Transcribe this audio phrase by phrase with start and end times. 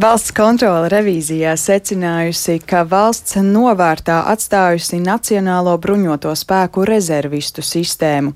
[0.00, 8.30] Valsts kontrole revīzijā secinājusi, ka valsts novārtā atstājusi Nacionālo bruņoto spēku rezervistu sistēmu.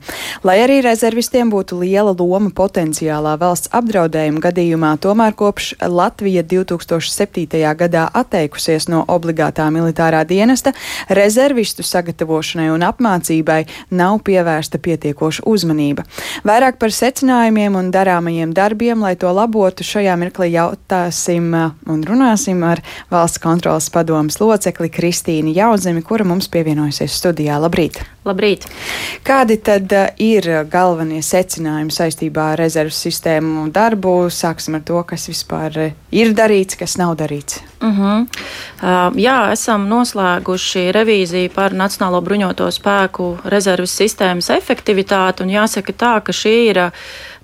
[0.45, 7.63] Lai arī rezervistiem būtu liela loma potenciālā valsts apdraudējuma gadījumā, tomēr kopš Latvija 2007.
[7.81, 10.75] gadā atteikusies no obligātā militārā dienesta,
[11.09, 16.05] rezervistu sagatavošanai un apmācībai nav pievērsta pietiekoša uzmanība.
[16.45, 21.54] Vairāk par secinājumiem un darāmajiem darbiem, lai to labotu, šajā mirklī jautāsim
[21.91, 22.83] un runāsim ar
[23.13, 27.59] valsts kontrolas padomas locekli Kristīnu Jauzemi, kura mums pievienojusies studijā.
[27.63, 28.01] Labrīt!
[28.25, 28.65] Labrīt!
[29.25, 34.15] Kādi tad ir galvenie secinājumi saistībā ar rezervu sistēmu darbu?
[34.33, 35.77] Sāksim ar to, kas vispār
[36.15, 37.61] ir darīts, kas nav darīts.
[37.85, 38.25] Uh -huh.
[38.83, 46.21] uh, jā, esam noslēguši revīziju par Nacionālo bruņoto spēku rezerves sistēmas efektivitāti, un jāsaka tā,
[46.25, 46.91] ka šī ir uh,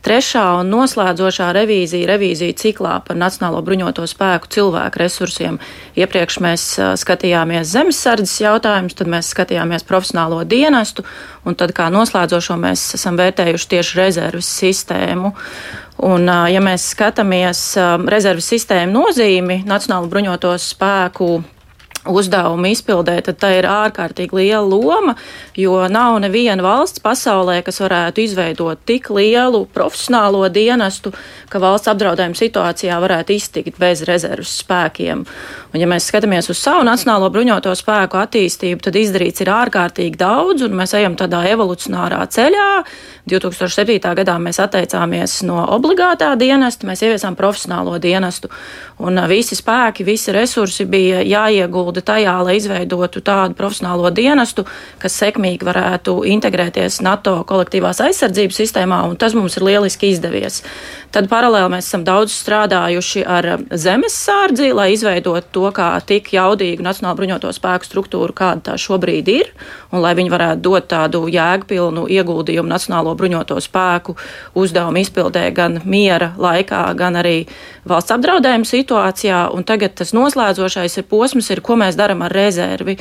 [0.01, 5.59] Trešā un noslēdzošā revīzija revīzija ciklā par Nacionālo bruņoto spēku cilvēku resursiem.
[5.93, 6.65] Iepriekš mēs
[7.03, 11.05] skatījāmies zemesardzes jautājumus, tad mēs skatījāmies profesionālo dienestu,
[11.45, 15.35] un tad kā noslēdzošo mēs esam vērtējuši tieši rezerves sistēmu.
[16.09, 17.65] Un, ja mēs skatāmies
[18.09, 21.35] rezerves sistēmu nozīmi Nacionālo bruņoto spēku
[22.09, 25.15] uzdevumu izpildē, tad tā ir ārkārtīgi liela loma,
[25.59, 31.13] jo nav neviena valsts pasaulē, kas varētu izveidot tik lielu profesionālo dienestu,
[31.53, 35.27] ka valsts apdraudējuma situācijā varētu iztikt bez rezerves spēkiem.
[35.71, 40.65] Un, ja mēs skatāmies uz savu nacionālo bruņoto spēku attīstību, tad izdarīts ir ārkārtīgi daudz,
[40.67, 42.71] un mēs ejam tādā evolucionārā ceļā.
[43.31, 44.01] 2007.
[44.17, 48.49] gadā mēs atteicāmies no obligātā dienesta, mēs ieviesām profesionālo dienestu,
[49.05, 54.65] un visi spēki, visi resursi bija jāiegulda jāiegulda tajā, lai izveidotu tādu profesionālo dienestu,
[54.99, 60.63] kas sekmīgi varētu integrēties NATO kolektīvās aizsardzības sistēmā, un tas mums ir lieliski izdevies.
[61.11, 66.85] Tad paralēli mēs esam daudz strādājuši ar zemes sārdzi, lai izveidotu to kā tik jaudīgu
[66.87, 69.51] Nacionālo bruņoto spēku struktūru, kāda tā šobrīd ir,
[69.91, 74.15] un lai viņi varētu dot tādu jēgpilnu ieguldījumu Nacionālo bruņoto spēku
[74.55, 77.49] uzdevumu izpildē gan miera laikā, gan arī
[77.91, 79.43] valsts apdraudējuma situācijā.
[79.51, 82.97] Un tagad tas noslēdzošais ir posms, ir, ko mēs darām ar rezervi.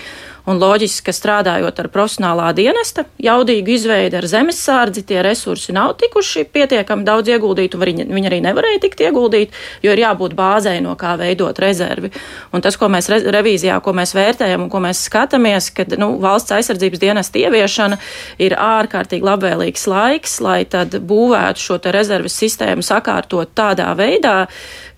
[0.49, 6.47] Un loģiski, ka strādājot ar profesionālā dienesta, jaudīgu izveidi ar zemesārdzi, tie resursi nav tikuši
[6.49, 9.53] pietiekami daudz ieguldīti, un viņi, arī nevarēja tikt ieguldīti,
[9.85, 12.09] jo ir jābūt bāzei, no kā veidot rezervi.
[12.55, 16.15] Un tas, ko mēs re revīzijā, ko mēs vērtējam un ko mēs skatāmies, kad nu,
[16.23, 18.01] valsts aizsardzības dienesta ieviešana
[18.41, 24.47] ir ārkārtīgi labvēlīgs laiks, lai tad būvētu šo rezerves sistēmu sakārtot tādā veidā,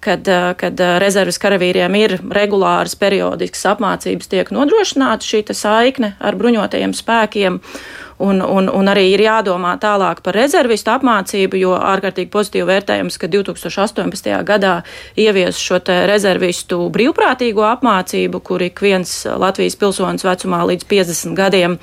[0.02, 0.26] kad,
[0.58, 7.60] kad rezerves karavīriem ir regulāras periodiskas apmācības, tiek nodrošināta šī saikne ar bruņotajiem spēkiem.
[8.22, 13.30] Un, un, un arī ir jādomā tālāk par rezervistu apmācību, jo ārkārtīgi pozitīvi vērtējams, ka
[13.34, 14.36] 2018.
[14.46, 14.74] gadā
[15.18, 21.80] ievies šo rezervistu brīvprātīgo apmācību, kur ik viens Latvijas pilsonis vecumā līdz 50 gadiem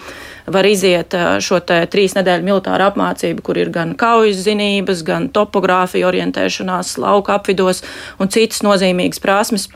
[0.46, 7.00] var iziet šo trīs nedēļu militāru apmācību, kur ir gan kaujas zinības, gan topogrāfija, orientēšanās
[7.02, 7.82] lauka apvidos
[8.22, 9.66] un citas nozīmīgas prasmes.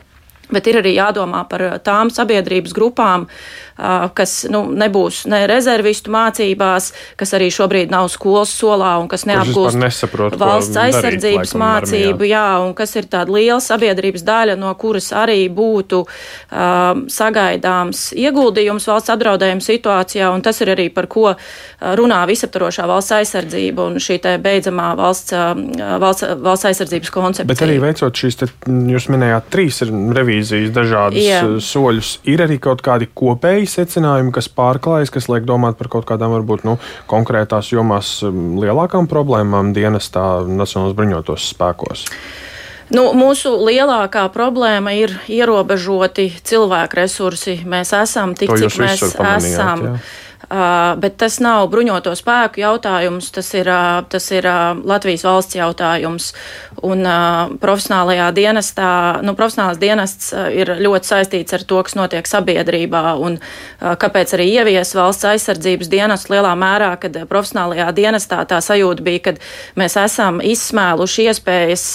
[0.51, 3.63] Bet ir arī jādomā par tām sabiedrības grupām, uh,
[4.13, 9.79] kas nu, nebūs ne rezervistu mācībās, kas arī šobrīd nav skolas solā un kas neapgūst
[10.37, 15.47] valsts aizsardzības darīt, mācību, jā, un kas ir tāda liela sabiedrības daļa, no kuras arī
[15.49, 21.33] būtu um, sagaidāms ieguldījums valsts apdraudējuma situācijā, un tas ir arī par ko
[21.97, 27.49] runā visaptarošā valsts aizsardzība un šī te beidzamā valsts, valsts, valsts aizsardzības koncepcija.
[27.49, 28.51] Bet arī veicot šīs, te,
[28.93, 30.32] jūs minējāt trīs revīzijas
[30.73, 31.41] dažādus jā.
[31.63, 36.33] soļus, ir arī kaut kādi kopēji secinājumi, kas pārklājas, kas liek domāt par kaut kādām
[36.37, 36.77] varbūt nu,
[37.11, 42.07] konkrētās jomās um, lielākām problēmām dienestā Nacionālajos bruņotos spēkos?
[42.93, 47.57] Nu, mūsu lielākā problēma ir ierobežoti cilvēku resursi.
[47.65, 49.87] Mēs esam tik, cik mēs esam.
[49.87, 49.97] Jā.
[50.43, 55.55] Uh, bet tas nav bruņoto spēku jautājums, tas ir, uh, tas ir uh, Latvijas valsts
[55.55, 56.27] jautājums.
[56.83, 57.05] Un
[57.63, 58.89] profesionālajā dienestā,
[59.23, 63.37] nu, profesionālās dienests ir ļoti saistīts ar to, kas notiek sabiedrībā un
[63.79, 69.35] kāpēc arī ievies valsts aizsardzības dienestu lielā mērā, kad profesionālajā dienestā tā sajūta bija, ka
[69.79, 71.85] mēs esam izsmēluši iespējas,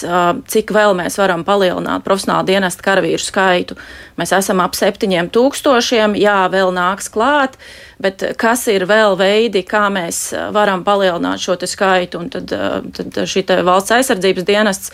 [0.48, 3.76] cik vēl mēs varam palielināt profesionāla dienesta karavīru skaitu.
[4.16, 7.60] Mēs esam ap septiņiem tūkstošiem, jā, vēl nāks klāt
[8.02, 12.22] bet kas ir vēl veidi, kā mēs varam palielināt šo skaitu.
[12.22, 12.52] Un tad,
[12.94, 14.92] tad šī valsts aizsardzības dienas dienests.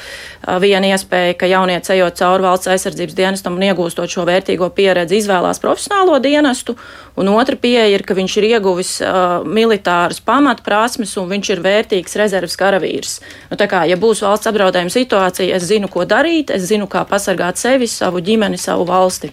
[0.60, 5.60] Viena iespēja, ka jaunieši ejot cauri valsts aizsardzības dienestam un iegūstot šo vērtīgo pieredzi, izvēlās
[5.60, 6.76] profesionālo dienestu,
[7.16, 12.16] un otra pieeja ir, ka viņš ir ieguvis uh, militāras pamatprasmes un viņš ir vērtīgs
[12.16, 13.20] rezerves karavīrs.
[13.50, 17.06] Nu, tā kā, ja būs valsts apdraudējuma situācija, es zinu, ko darīt, es zinu, kā
[17.08, 19.32] pasargāt sevi, savu ģimeni, savu valsti.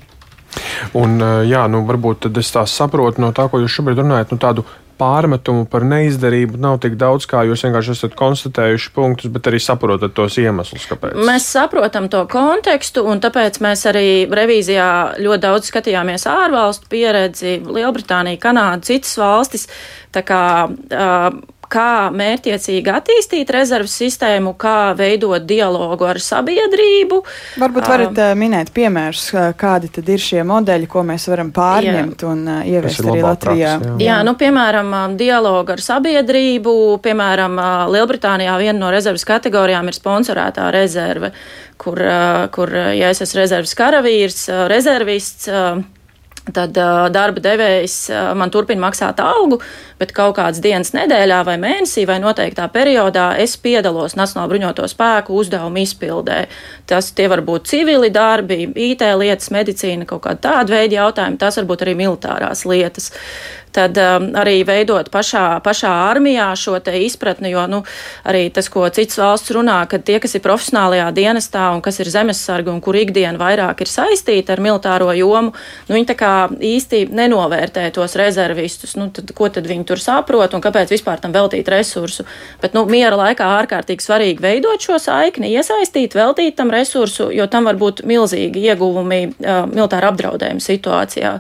[0.95, 4.65] Un, jā, nu, varbūt es tā saprotu no tā, ko jūs šobrīd runājat, nu, tādu
[5.01, 10.13] pārmetumu par neizdarību nav tik daudz, kā jūs vienkārši esat konstatējuši punktus, bet arī saprotat
[10.18, 11.18] tos iemeslus, kāpēc.
[11.27, 14.89] Mēs saprotam to kontekstu, un tāpēc mēs arī revīzijā
[15.21, 19.68] ļoti daudz skatījāmies ārvalstu pieredzi, Lielbritānija, Kanāda, citas valstis.
[20.12, 27.21] Tā kā, uh, kā mērķiecīgi attīstīt rezerves sistēmu, kā veidot dialogu ar sabiedrību.
[27.62, 29.29] Varbūt varat uh, minēt piemērus,
[29.59, 32.33] kādi tad ir šie modeļi, ko mēs varam pārņemt jā.
[32.33, 33.77] un uh, ieviest arī Latvijā.
[33.79, 34.09] Praks, jā.
[34.09, 36.75] jā, nu, piemēram, dialogu ar sabiedrību,
[37.06, 37.57] piemēram,
[37.91, 41.31] Lielbritānijā viena no rezerves kategorijām ir sponsorētā rezerve,
[41.81, 42.01] kur,
[42.53, 45.50] kur ja es esmu rezerves karavīrs, rezervists,
[46.50, 49.60] tad uh, darba devējs uh, man turpina maksāt algu,
[50.02, 55.38] bet kaut kādas dienas nedēļā vai mēnesī vai noteiktā periodā es piedalos Nacionālo bruņoto spēku
[55.38, 56.40] uzdevumu izpildē.
[56.90, 61.62] Tas tie var būt civili darbi, IT lietas, medicīna, kaut kāda tāda veida jautājumi, tas
[61.62, 63.12] var būt arī militārās lietas
[63.75, 67.81] tad um, arī veidot pašā, pašā armijā šo izpratni, jo nu,
[68.27, 72.09] arī tas, ko citas valsts runā, ka tie, kas ir profesionālajā dienestā un kas ir
[72.12, 75.53] zemesargi un kur ikdiena vairāk ir saistīta ar militāro jomu,
[75.88, 78.95] nu, viņi tā kā īsti nenovērtē tos rezervistus.
[79.00, 82.25] Nu, tad, ko tad viņi tur saprot un kāpēc vispār tam veltīt resursu?
[82.62, 87.69] Bet nu, miera laikā ārkārtīgi svarīgi veidot šo saikni, iesaistīt, veltīt tam resursu, jo tam
[87.69, 91.38] var būt milzīgi ieguvumi uh, militāra apdraudējuma situācijā.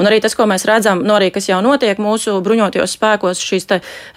[0.00, 1.71] Un arī tas, ko mēs redzam, no nu, arī kas jau notiek
[2.02, 3.68] mūsu bruņotajos spēkos, šīs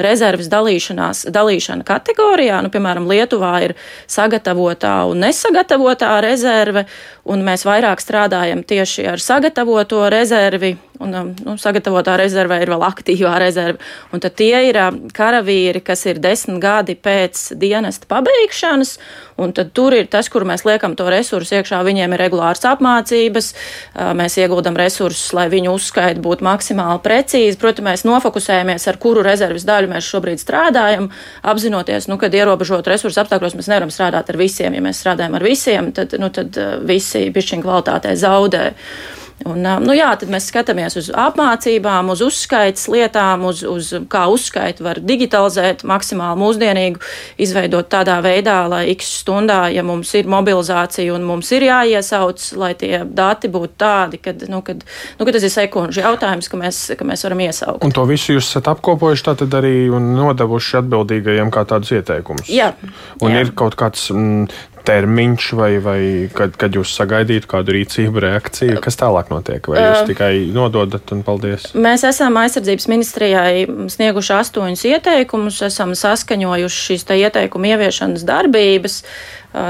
[0.01, 3.75] rezerves dalīšana kategorijā, nu, piemēram, Lietuvā ir
[4.07, 6.85] sagatavotā un nesagatavotā rezerve,
[7.25, 12.83] un mēs vairāk strādājam tieši ar sagatavoto rezervi Un um, nu, sagatavotā rezervē ir vēl
[12.87, 13.81] aktīvā rezerve.
[14.15, 18.95] Un tad tie ir um, karavīri, kas ir desmit gadi pēc dienesta pabeigšanas.
[19.41, 21.81] Un tad tur ir tas, kur mēs liekam to resursu iekšā.
[21.83, 27.59] Viņiem ir regulārs apmācības, uh, mēs ieguldam resursus, lai viņu uzskaita būtu maksimāli precīzi.
[27.59, 31.09] Protams, mēs nofokusējamies, ar kuru rezerves daļu mēs šobrīd strādājam,
[31.43, 34.79] apzinoties, nu, ka ierobežot resursu apstākļos mēs nevaram strādāt ar visiem.
[34.79, 38.65] Ja mēs strādājam ar visiem, tad, nu, tad uh, visi pišķiņu kvalitātē zaudē.
[39.43, 44.85] Un, nu jā, tad mēs skatāmies uz apmācībām, uz uzskaitas lietām, uz, uz kā uzskaitu
[44.85, 47.01] var digitalizēt, maksimāli mūsdienīgu,
[47.43, 52.71] izveidot tādā veidā, lai x stundā, ja mums ir mobilizācija un mums ir jāiesauc, lai
[52.79, 54.85] tie dati būtu tādi, kad, nu, kad,
[55.19, 57.83] nu, kad tas ir sekundžu jautājums, ka mēs, ka mēs varam iesaukt.
[57.83, 62.47] Un to visu jūs esat apkopojuši tātad arī un nodevuši atbildīgajiem kā tādus ieteikumus.
[62.47, 62.71] Jā.
[63.19, 63.43] Un jā.
[63.43, 64.47] ir kaut kāds mm,
[64.85, 65.99] termiņš, vai, vai
[66.35, 68.79] kad, kad jūs sagaidītu kādu rīcību, reakciju?
[68.83, 69.65] Kas tālāk notiek?
[69.71, 71.71] Vai jūs tikai nododat un paldies?
[71.73, 79.01] Mēs esam aizsardzības ministrijai snieguši astoņus ieteikumus, esam saskaņojuši šīs ieteikumu ieviešanas darbības.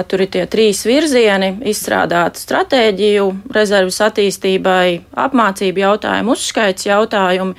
[0.09, 7.53] Tur ir tie trīs virzieni- izstrādāt stratēģiju, rezerves attīstībai, apmācību jautājumu, uzskaits jautājumu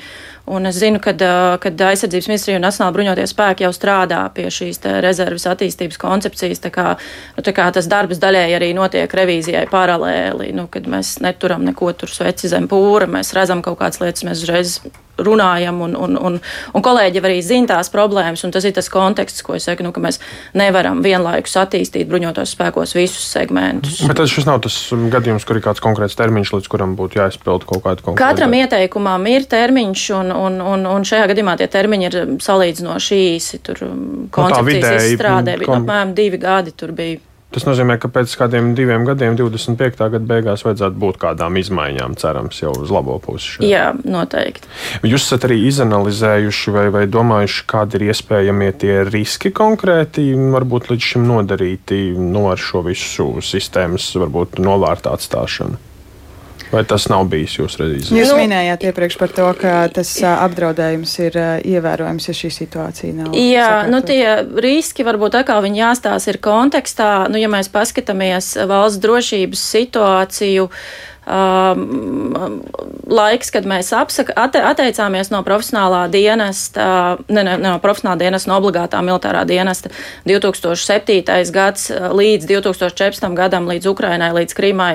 [0.46, 5.46] Un es zinu, ka aizsardzības ministrija un Nacionāla bruņotie spēki jau strādā pie šīs rezerves
[5.50, 6.62] attīstības koncepcijas.
[6.62, 6.92] Tā kā,
[7.34, 11.90] nu, tā kā tas darbs daļēji arī notiek revīzijai paralēli, nu, kad mēs neturam neko
[11.98, 14.78] tur sveci zem pūra, mēs redzam kaut kādas lietas, mēs uzreiz
[15.16, 16.38] runājam, un, un, un,
[16.76, 19.92] un kolēģi arī zina tās problēmas, un tas ir tas konteksts, ko es saku, nu,
[19.94, 20.20] ka mēs
[20.56, 24.02] nevaram vienlaikus attīstīt bruņotos spēkos visus segmentus.
[24.06, 24.78] Bet tas nav tas
[25.12, 28.34] gadījums, kur ir kāds konkrēts termiņš, līdz kuram būtu jāizpild kaut kāda konkrēta.
[28.34, 33.62] Katram ieteikumam ir termiņš, un, un, un, un šajā gadījumā tie termiņi ir salīdzinoši īsi.
[33.66, 35.84] Tur um, koncepcijas no izstrādē bija kom...
[35.84, 37.22] apmēram divi gadi tur bija.
[37.54, 39.96] Tas nozīmē, ka pēc kādiem diviem gadiem, 25.
[39.96, 43.54] gada beigās, vajadzētu būt kādām izmaiņām, cerams, jau uz labo pusi.
[43.54, 43.68] Šeit.
[43.70, 44.68] Jā, noteikti.
[45.06, 51.10] Jūs esat arī izanalizējuši vai, vai domājuši, kādi ir iespējamie tie riski konkrēti, varbūt līdz
[51.14, 55.78] šim nodarīti no ar šo visu sistēmas, varbūt novārtā atstāšanu.
[56.72, 58.12] Vai tas nav bijis jūsu redzējums?
[58.16, 63.34] Jūs nu, minējāt iepriekš par to, ka tas apdraudējums ir ievērojams, ja šī situācija nav.
[63.38, 63.92] Jā, sakārtot.
[63.94, 67.10] nu tie riski varbūt atkal viņi jāstāsta ir kontekstā.
[67.30, 70.70] Nu, ja mēs paskatāmies valsts drošības situāciju,
[71.26, 72.60] Um,
[73.10, 78.52] laiks, kad mēs apsaka, ate, atteicāmies no profesionālā dienesta, ne, ne, ne no profesionālā dienesta,
[78.52, 79.90] no obligātā militārā dienesta
[80.30, 81.50] 2007.
[81.50, 83.26] gads līdz 2014.
[83.34, 84.92] gadam, līdz Ukrainai, līdz Krimai,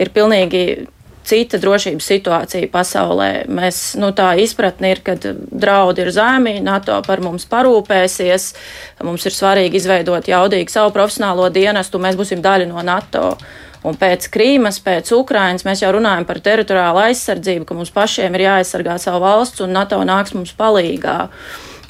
[0.00, 0.64] ir pilnīgi
[1.24, 3.30] cita drošības situācija pasaulē.
[3.48, 8.48] Mēs, nu, tā izpratne ir, ka draudi ir zemi, NATO par mums parūpēsies,
[9.06, 13.34] mums ir svarīgi izveidot jaudīgu savu profesionālo dienestu, mēs būsim daļa no NATO.
[13.84, 18.46] Un pēc Krīmas, pēc Ukrainas mēs jau runājam par teritoriālu aizsardzību, ka mums pašiem ir
[18.46, 21.18] jāaizsargā savu valsts un NATO nāks mums palīgā.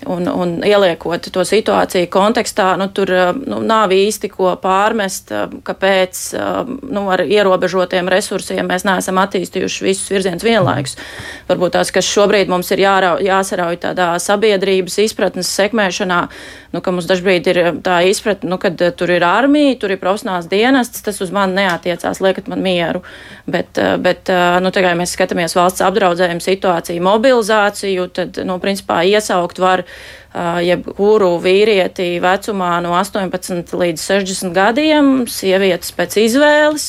[0.07, 5.53] Un, un ieliekot to situāciju kontekstā, nu, tur eh, nu, nav īsti ko pārmest, eh,
[5.65, 10.99] kāpēc eh, nu, ar ierobežotiem resursiem mēs neesam attīstījuši visus virzienus vienlaikus.
[11.49, 16.21] Varbūt tās, kas šobrīd mums ir jārau, jāsarauj tādā sabiedrības izpratnes sekmēšanā,
[16.75, 20.51] nu, ka mums dažbrīd ir tā izpratne, nu, kad tur ir armija, tur ir profesionāls
[20.53, 23.05] dienests, tas uz mani neatiecās, liekat man mieru.
[23.47, 24.31] Bet, bet
[24.65, 29.85] nu, tagad mēs skatāmies valsts apdraudējumu situāciju, mobilizāciju, tad, nu, principā iesaukt var
[30.35, 36.89] jebkuru vīrieti vecumā no 18 līdz 60 gadiem, sievietes pēc izvēles.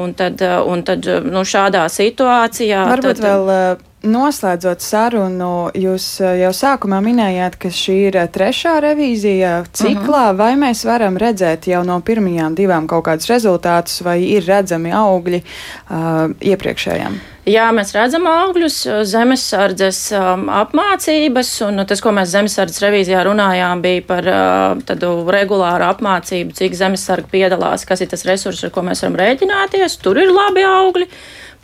[0.00, 2.84] Un tad, un tad nu, šādā situācijā.
[2.92, 9.90] Varbūt tad, vēl Noslēdzot sarunu, jūs jau sākumā minējāt, ka šī ir trešā revīzija ciklā.
[9.90, 10.06] Uh mhm.
[10.06, 10.36] -huh.
[10.40, 15.42] Vai mēs varam redzēt jau no pirmajām divām kaut kādus rezultātus, vai ir redzami augļi
[15.42, 17.20] uh, iepriekšējām?
[17.44, 24.02] Jā, mēs redzam augļus, zemesardzes um, apmācības, un tas, ko mēs zemesardzes revīzijā runājām, bija
[24.06, 29.04] par uh, tādu regulāru apmācību, cik zemesargi piedalās, kas ir tas resurs, ar ko mēs
[29.04, 29.98] varam rēķināties.
[30.04, 31.08] Tur ir labi augļi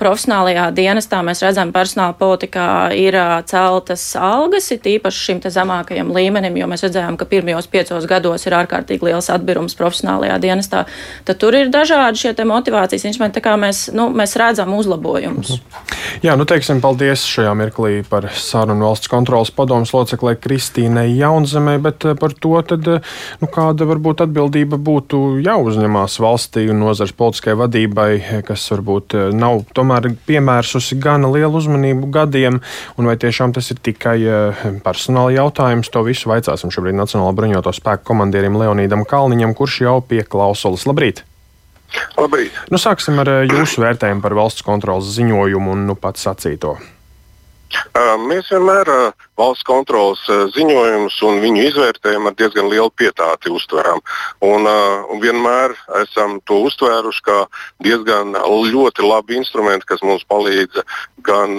[0.01, 3.17] profesionālajā dienestā mēs redzam, personāla politikā ir
[3.49, 8.57] celtas algas, it īpaši šim zemākajam līmenim, jo mēs redzējām, ka pirmajos piecos gados ir
[8.59, 10.85] ārkārtīgi liels atbirums profesionālajā dienestā.
[11.29, 15.57] Tad tur ir dažādi šie motivācijas instrumenti, kā mēs, nu, mēs redzam uzlabojumus.
[15.57, 15.97] Mhm.
[16.25, 22.07] Jā, nu teiksim paldies šajā mirklī par sarunu valsts kontrolas padomus loceklē Kristīnai Jaunzemē, bet
[22.21, 22.89] par to tad,
[23.41, 28.11] nu, kāda varbūt atbildība būtu jāuzņemās valstī un nozars politiskai vadībai,
[28.47, 32.61] kas varbūt nav tomēr tomēr piemērsusi gana lielu uzmanību gadiem,
[32.99, 37.73] un vai tiešām tas ir tikai eh, personāla jautājums, to visu vaicāsim šobrīd Nacionālā bruņoto
[37.77, 40.87] spēku komandierim Leonīdam Kalniņam, kurš jau pie klausulas.
[40.89, 41.23] Labrīt!
[42.19, 42.53] Labrīt!
[42.73, 46.77] Nu, sāksim ar eh, jūsu vērtējumu par valsts kontrolas ziņojumu un nu pats sacīto.
[48.27, 48.89] Mēs vienmēr
[49.39, 50.23] valsts kontrolas
[50.55, 54.03] ziņojumus un viņu izvērtējumu ar diezgan lielu pietāti uztveram.
[54.45, 54.69] Un,
[55.11, 57.39] un vienmēr esam to uztvēruši kā
[57.85, 58.37] diezgan
[58.71, 60.85] ļoti labi instrumenti, kas mums palīdz
[61.27, 61.59] gan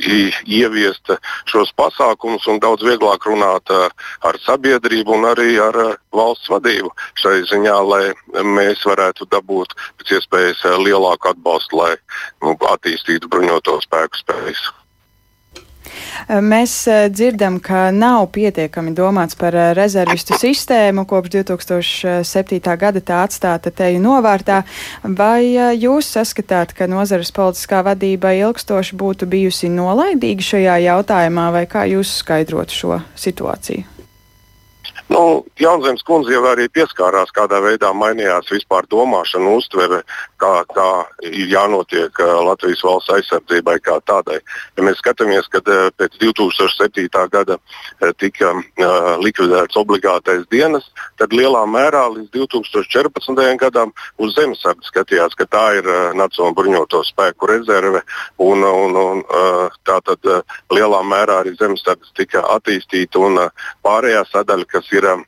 [0.00, 1.12] ieviest
[1.50, 5.76] šos pasākumus un daudz vieglāk runāt ar sabiedrību un arī ar
[6.12, 11.94] valsts vadību šai ziņā, lai mēs varētu dabūt pēc iespējas lielāku atbalstu, lai
[12.42, 14.79] nu, attīstītu bruņoto spēku spējas.
[16.28, 21.06] Mēs eh, dzirdam, ka nav pietiekami domāts par eh, rezervistu sistēmu.
[21.10, 22.60] Kopš 2007.
[22.80, 24.62] gada tā atstāta teju novārtā.
[25.02, 31.64] Vai eh, jūs saskatāt, ka nozares politiskā vadība ilgstoši būtu bijusi nolaidīga šajā jautājumā, vai
[31.70, 33.99] kā jūs skaidrotu šo situāciju?
[35.10, 39.98] Nu, Jaunzemes kundze jau arī pieskārās, kādā veidā mainījās vispār domāšana, uztvere,
[40.38, 40.86] kā, kā
[41.26, 44.38] ir jānotiek uh, Latvijas valsts aizsardzībai kā tādai.
[44.78, 47.08] Ja mēs skatāmies, kad uh, pēc 2007.
[47.32, 48.52] gada uh, tika
[49.20, 50.86] likvidēts obligātais dienas,
[51.18, 53.42] tad lielā mērā līdz 2014.
[53.58, 53.90] gadam
[54.22, 58.04] uz zemesardze skatījās, ka tā ir Nacionālo bruņoto spēku rezerve.
[58.38, 59.24] Un, un, un,
[59.86, 60.30] tā tad
[60.72, 63.42] lielā mērā arī zemesardze tika attīstīta un
[63.84, 65.22] pārējā sadaļa, kas ir ir uh,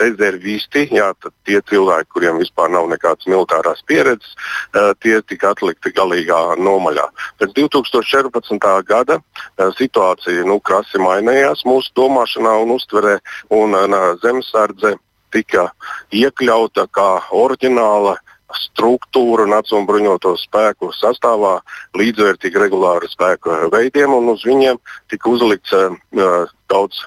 [0.00, 1.10] rezervisti, jā,
[1.46, 7.08] tie cilvēki, kuriem vispār nav nekādas militārās pieredzes, uh, tie tika atlikti galīgā nomaļā.
[7.40, 8.70] Pēc 2014.
[8.88, 13.18] gada uh, situācija nu, krasi mainījās mūsu domāšanā un uztverē,
[13.56, 14.96] un uh, zemesardze
[15.34, 15.68] tika
[16.14, 18.16] iekļauta kā oriģināla
[18.56, 21.56] struktūra Nacionālo bruņoto spēku sastāvā
[21.98, 24.78] līdzvērtīgi regulāru spēku veidiem, un uz viņiem
[25.10, 27.02] tika uzlikts uh, daudz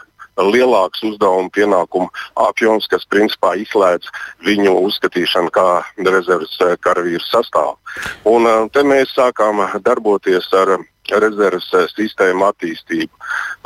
[0.47, 4.09] lielāks uzdevumu pienākumu apjoms, kas principā izslēdz
[4.45, 5.67] viņu uzskatīšanu kā
[6.07, 7.75] rezerves eh, karavīru sastāvu.
[8.29, 10.77] Un eh, te mēs sākām darboties ar
[11.23, 13.11] rezerves eh, sistēmu attīstību.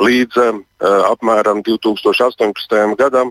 [0.02, 0.40] Līdz
[0.84, 2.96] apmēram 2018.
[2.98, 3.30] gadam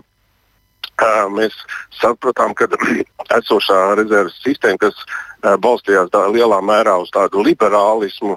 [1.34, 1.54] mēs
[2.00, 2.68] sapratām, ka
[3.38, 8.36] esošā rezerves sistēma, kas balstījās lielā mērā uz tādu liberālismu,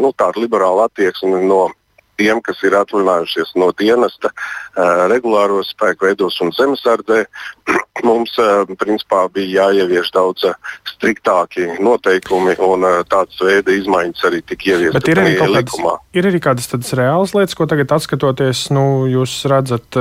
[0.00, 1.68] nu, tādu liberālu attieksmi no
[2.18, 7.24] tiem, kas ir atvaļinājušies no dienesta, uh, regulāros spēku veidos un zemesardzē,
[8.08, 8.34] mums
[8.80, 10.48] principā bija jāievieš daudz
[10.88, 14.98] striktāki noteikumi un tādas veida izmaiņas arī tika ieviestas.
[14.98, 15.76] Bet ir arī, kādas,
[16.16, 19.98] ir arī kādas tādas reālas lietas, ko tagad atskatoties, nu, jūs redzat,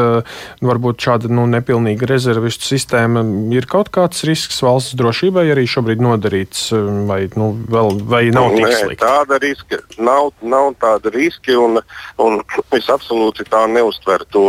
[0.63, 3.23] varbūt šāda nu, nepilnīga rezervistu sistēma
[3.55, 6.69] ir kaut kāds risks valsts drošībai arī šobrīd nodarīts,
[7.09, 9.01] vai, nu, vēl, vai nav tik slikti?
[9.03, 11.79] Tāda riska nav, nav tāda riski, un,
[12.23, 12.41] un
[12.75, 14.47] es absolūti tā neuztveru to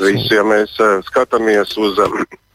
[0.00, 0.34] visu.
[0.34, 2.20] Ja mēs uh, skatāmies uz uh,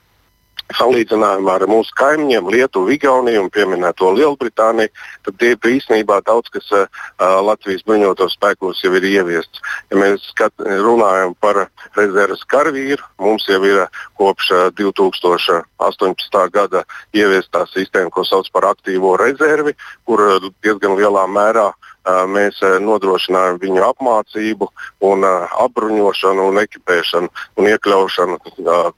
[0.78, 4.92] salīdzinājumā ar mūsu kaimiņiem, Lietuvu, Igauniju un pieminēto Lielbritāniju,
[5.26, 6.88] tad tie īstenībā daudz kas uh,
[7.20, 9.62] Latvijas bruņotos spēkos jau ir ieviests.
[9.92, 11.66] Ja mēs skat, runājam par
[11.98, 13.86] rezerves karavīru, mums jau ir
[14.20, 16.42] kopš uh, 2018.
[16.56, 19.76] gada ieviestā sistēma, ko sauc par aktīvo rezervi,
[20.08, 24.68] kur uh, diezgan lielā mērā uh, mēs nodrošinājām viņu apmācību,
[25.06, 25.26] un,
[25.66, 28.40] apbruņošanu, un ekipēšanu un iekļaušanu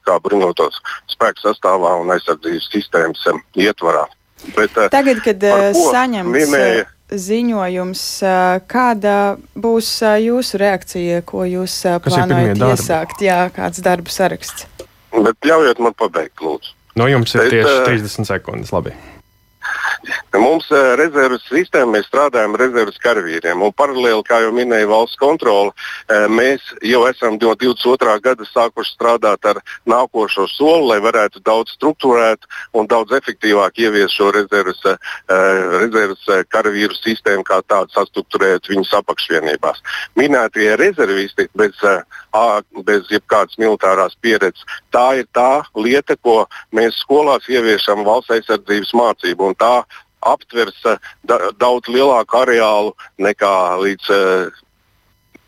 [0.06, 0.80] kā bruņotos
[1.12, 3.24] spēku sastāvā un aizsardzības sistēmas
[3.56, 4.06] ietvarā.
[4.56, 5.44] Bet, Tagad, kad
[5.76, 8.04] saņemts minēja, ziņojums,
[8.68, 9.16] kāda
[9.56, 9.90] būs
[10.24, 13.24] jūsu reakcija, ko jūs plānojat iesākt?
[13.24, 14.68] Jā, kāds darba saraksts?
[15.14, 16.74] Bet ļaujiet man pabeigt, lūdzu.
[16.98, 18.70] No jums ir Bet, tieši 30 sekundes.
[18.74, 18.94] Labi.
[20.34, 23.62] Mums eh, rezerves sistēma, mēs strādājam ar rezerves karavīriem.
[23.78, 25.72] Paralēli, kā jau minēja valsts kontrole,
[26.08, 28.16] eh, mēs jau esam no 22.
[28.24, 34.30] gada sākuši strādāt ar nākošo soli, lai varētu daudz struktūrēt un daudz efektīvāk ieviest šo
[34.34, 34.98] rezerves, eh,
[35.84, 39.80] rezerves karavīru sistēmu, kā tādu sastruktūrēt viņus apakšvienībās.
[40.16, 41.78] Minētie rezervisti bez,
[42.84, 49.50] bez jebkādas militārās pieredzes, tā ir tā lieta, ko mēs skolās ieviešam valsts aizsardzības mācību.
[49.50, 49.84] Un tā
[50.24, 53.54] aptvers eh, da, daudz lielāku areālu nekā
[53.84, 54.62] līdz uh,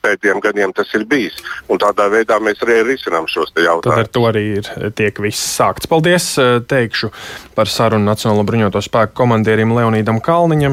[0.07, 1.37] pēdējiem gadiem tas ir bijis.
[1.73, 3.87] Un tādā veidā mēs arī risinām šos jautājumus.
[3.87, 5.89] Tad ar to arī ir, tiek viss sākts.
[5.91, 7.11] Paldies, eh, teikšu
[7.57, 10.65] par sarunu Nacionālo bruņoto spēku komandierim Leonīdam Kalniņam.